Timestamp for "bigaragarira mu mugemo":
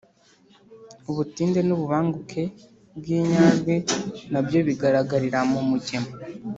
4.67-6.11